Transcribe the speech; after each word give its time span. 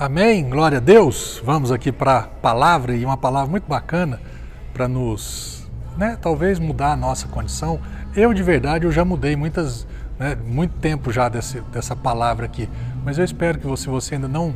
Amém, 0.00 0.48
glória 0.48 0.78
a 0.78 0.80
Deus. 0.80 1.42
Vamos 1.44 1.72
aqui 1.72 1.90
para 1.90 2.18
a 2.18 2.22
palavra 2.22 2.94
e 2.94 3.04
uma 3.04 3.16
palavra 3.16 3.50
muito 3.50 3.66
bacana 3.66 4.20
para 4.72 4.86
nos, 4.86 5.68
né, 5.96 6.16
talvez 6.22 6.60
mudar 6.60 6.92
a 6.92 6.96
nossa 6.96 7.26
condição. 7.26 7.80
Eu 8.14 8.32
de 8.32 8.40
verdade 8.40 8.86
eu 8.86 8.92
já 8.92 9.04
mudei 9.04 9.34
muitas, 9.34 9.88
né, 10.16 10.36
muito 10.36 10.76
tempo 10.76 11.10
já 11.10 11.28
desse, 11.28 11.60
dessa 11.72 11.96
palavra 11.96 12.46
aqui, 12.46 12.68
mas 13.04 13.18
eu 13.18 13.24
espero 13.24 13.58
que 13.58 13.66
você, 13.66 13.90
você 13.90 14.14
ainda 14.14 14.28
não 14.28 14.54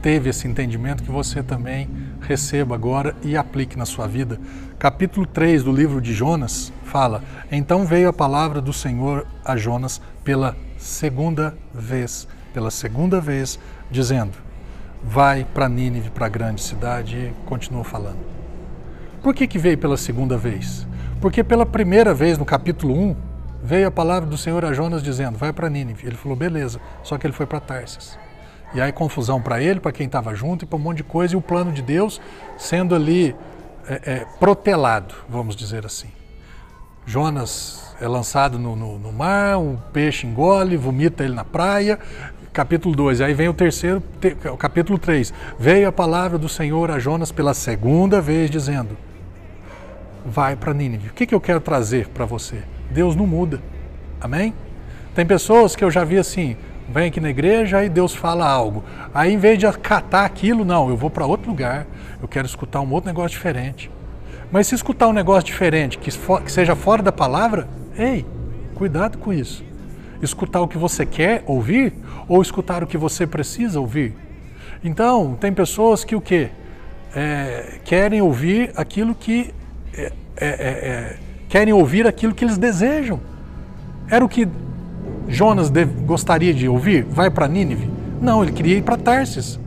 teve 0.00 0.30
esse 0.30 0.46
entendimento, 0.46 1.02
que 1.02 1.10
você 1.10 1.42
também 1.42 1.90
receba 2.20 2.76
agora 2.76 3.16
e 3.24 3.36
aplique 3.36 3.76
na 3.76 3.84
sua 3.84 4.06
vida. 4.06 4.38
Capítulo 4.78 5.26
3 5.26 5.64
do 5.64 5.72
livro 5.72 6.00
de 6.00 6.14
Jonas 6.14 6.72
fala: 6.84 7.24
Então 7.50 7.84
veio 7.84 8.08
a 8.08 8.12
palavra 8.12 8.60
do 8.60 8.72
Senhor 8.72 9.26
a 9.44 9.56
Jonas 9.56 10.00
pela 10.22 10.56
segunda 10.76 11.58
vez, 11.74 12.28
pela 12.54 12.70
segunda 12.70 13.20
vez, 13.20 13.58
dizendo: 13.90 14.46
vai 15.02 15.44
para 15.44 15.68
Nínive, 15.68 16.10
para 16.10 16.26
a 16.26 16.28
grande 16.28 16.62
cidade, 16.62 17.16
e 17.16 17.32
continua 17.46 17.84
falando. 17.84 18.18
Por 19.22 19.34
que, 19.34 19.46
que 19.46 19.58
veio 19.58 19.78
pela 19.78 19.96
segunda 19.96 20.36
vez? 20.36 20.86
Porque 21.20 21.42
pela 21.42 21.66
primeira 21.66 22.14
vez, 22.14 22.38
no 22.38 22.44
capítulo 22.44 22.94
1, 22.94 23.16
veio 23.62 23.88
a 23.88 23.90
palavra 23.90 24.28
do 24.28 24.36
Senhor 24.36 24.64
a 24.64 24.72
Jonas 24.72 25.02
dizendo: 25.02 25.36
vai 25.36 25.52
para 25.52 25.68
Nínive. 25.68 26.06
Ele 26.06 26.16
falou: 26.16 26.36
beleza, 26.36 26.80
só 27.02 27.18
que 27.18 27.26
ele 27.26 27.34
foi 27.34 27.46
para 27.46 27.60
Tarsis. 27.60 28.18
E 28.74 28.80
aí 28.80 28.92
confusão 28.92 29.40
para 29.40 29.62
ele, 29.62 29.80
para 29.80 29.92
quem 29.92 30.06
estava 30.06 30.34
junto 30.34 30.64
e 30.64 30.68
para 30.68 30.76
um 30.76 30.80
monte 30.80 30.98
de 30.98 31.04
coisa, 31.04 31.34
e 31.34 31.36
o 31.36 31.40
plano 31.40 31.72
de 31.72 31.80
Deus 31.80 32.20
sendo 32.56 32.94
ali 32.94 33.34
é, 33.88 34.12
é, 34.12 34.26
protelado, 34.38 35.14
vamos 35.28 35.56
dizer 35.56 35.86
assim. 35.86 36.08
Jonas 37.06 37.96
é 38.00 38.06
lançado 38.06 38.58
no, 38.58 38.76
no, 38.76 38.98
no 38.98 39.12
mar, 39.12 39.58
o 39.58 39.78
peixe 39.92 40.26
engole, 40.26 40.76
vomita 40.76 41.24
ele 41.24 41.34
na 41.34 41.44
praia, 41.44 41.98
capítulo 42.58 42.92
2. 42.92 43.20
Aí 43.20 43.34
vem 43.34 43.48
o 43.48 43.54
terceiro, 43.54 44.02
o 44.52 44.56
capítulo 44.56 44.98
3. 44.98 45.32
Veio 45.60 45.86
a 45.86 45.92
palavra 45.92 46.36
do 46.36 46.48
Senhor 46.48 46.90
a 46.90 46.98
Jonas 46.98 47.30
pela 47.30 47.54
segunda 47.54 48.20
vez, 48.20 48.50
dizendo: 48.50 48.98
Vai 50.26 50.56
para 50.56 50.74
Nínive. 50.74 51.10
O 51.10 51.12
que, 51.12 51.24
que 51.24 51.34
eu 51.34 51.40
quero 51.40 51.60
trazer 51.60 52.08
para 52.08 52.24
você? 52.24 52.64
Deus 52.90 53.14
não 53.14 53.28
muda. 53.28 53.62
Amém? 54.20 54.52
Tem 55.14 55.24
pessoas 55.24 55.76
que 55.76 55.84
eu 55.84 55.90
já 55.90 56.02
vi 56.02 56.18
assim, 56.18 56.56
vem 56.88 57.06
aqui 57.06 57.20
na 57.20 57.30
igreja 57.30 57.84
e 57.84 57.88
Deus 57.88 58.12
fala 58.12 58.48
algo. 58.48 58.82
Aí, 59.14 59.32
em 59.32 59.38
vez 59.38 59.56
de 59.56 59.66
acatar 59.66 60.24
aquilo, 60.24 60.64
não, 60.64 60.88
eu 60.88 60.96
vou 60.96 61.10
para 61.10 61.24
outro 61.24 61.48
lugar, 61.48 61.86
eu 62.20 62.26
quero 62.26 62.46
escutar 62.46 62.80
um 62.80 62.90
outro 62.90 63.08
negócio 63.08 63.30
diferente. 63.30 63.88
Mas 64.50 64.66
se 64.66 64.74
escutar 64.74 65.06
um 65.06 65.12
negócio 65.12 65.44
diferente, 65.44 65.96
que, 65.96 66.10
que 66.10 66.52
seja 66.52 66.74
fora 66.74 67.04
da 67.04 67.12
palavra, 67.12 67.68
ei, 67.96 68.26
cuidado 68.74 69.16
com 69.18 69.32
isso 69.32 69.68
escutar 70.22 70.60
o 70.60 70.68
que 70.68 70.78
você 70.78 71.06
quer 71.06 71.42
ouvir 71.46 71.92
ou 72.28 72.40
escutar 72.42 72.82
o 72.82 72.86
que 72.86 72.98
você 72.98 73.26
precisa 73.26 73.80
ouvir. 73.80 74.14
Então, 74.82 75.36
tem 75.40 75.52
pessoas 75.52 76.04
que 76.04 76.14
o 76.14 76.20
quê? 76.20 76.50
É, 77.14 77.80
querem 77.84 78.20
ouvir 78.20 78.72
aquilo 78.76 79.14
que 79.14 79.52
é, 79.94 80.12
é, 80.36 80.46
é, 80.46 80.48
é 80.48 81.16
querem 81.48 81.72
ouvir 81.72 82.06
aquilo 82.06 82.34
que 82.34 82.44
eles 82.44 82.58
desejam. 82.58 83.20
Era 84.10 84.24
o 84.24 84.28
que 84.28 84.46
Jonas 85.28 85.70
gostaria 86.04 86.52
de 86.52 86.68
ouvir? 86.68 87.04
Vai 87.04 87.30
para 87.30 87.48
Nínive? 87.48 87.90
Não, 88.20 88.42
ele 88.42 88.52
queria 88.52 88.76
ir 88.76 88.82
para 88.82 88.96
Tarsis. 88.96 89.58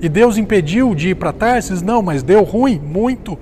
E 0.00 0.08
Deus 0.08 0.36
impediu 0.36 0.94
de 0.94 1.10
ir 1.10 1.14
para 1.14 1.32
Tarsis? 1.32 1.82
Não, 1.82 2.02
mas 2.02 2.22
deu 2.22 2.42
ruim, 2.42 2.78
muito. 2.78 3.38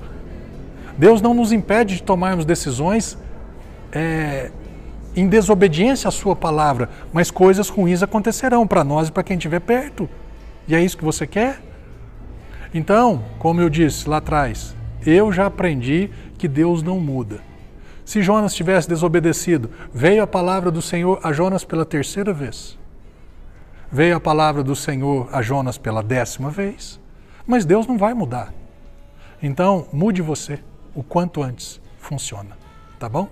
Deus 0.99 1.23
não 1.23 1.33
nos 1.33 1.53
impede 1.53 1.97
de 1.97 2.03
tomarmos 2.03 2.45
decisões 2.45 3.17
é, 3.93 4.51
em 5.15 5.29
desobediência 5.29 6.09
à 6.09 6.11
sua 6.11 6.37
palavra, 6.37 6.89
mas 7.13 7.31
coisas 7.31 7.69
ruins 7.69 8.03
acontecerão 8.03 8.67
para 8.67 8.85
nós 8.85 9.09
e 9.09 9.13
para 9.13 9.23
quem 9.23 9.37
estiver 9.37 9.61
perto. 9.61 10.09
E 10.69 10.75
é 10.75 10.83
isso 10.83 10.97
que 10.97 11.05
você 11.05 11.27
quer? 11.27 11.61
Então, 12.73 13.25
como 13.39 13.61
eu 13.61 13.69
disse 13.69 14.09
lá 14.09 14.19
atrás, 14.19 14.77
eu 15.05 15.33
já 15.33 15.47
aprendi 15.47 16.11
que 16.39 16.47
Deus 16.47 16.83
não 16.83 17.01
muda. 17.01 17.41
Se 18.05 18.23
Jonas 18.23 18.55
tivesse 18.55 18.89
desobedecido, 18.89 19.71
veio 19.93 20.23
a 20.23 20.27
palavra 20.27 20.71
do 20.71 20.81
Senhor 20.81 21.19
a 21.23 21.33
Jonas 21.33 21.65
pela 21.65 21.85
terceira 21.85 22.33
vez. 22.33 22.79
Veio 23.91 24.17
a 24.17 24.21
palavra 24.21 24.63
do 24.63 24.77
Senhor 24.77 25.29
a 25.33 25.43
Jonas 25.43 25.77
pela 25.77 26.03
décima 26.03 26.51
vez. 26.51 27.01
Mas 27.47 27.65
Deus 27.65 27.87
não 27.87 27.99
vai 27.99 28.15
mudar. 28.15 28.53
Então, 29.43 29.89
mude 29.93 30.23
você 30.23 30.61
o 30.95 31.03
quanto 31.03 31.43
antes. 31.43 31.81
Funciona. 31.99 32.57
Tá 32.99 33.09
bom? 33.09 33.29